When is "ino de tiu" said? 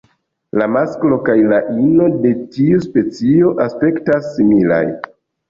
1.81-2.81